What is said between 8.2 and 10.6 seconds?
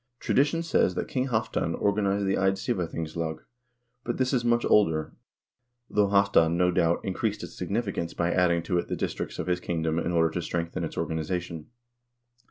adding to it the districts of his kingdom in order to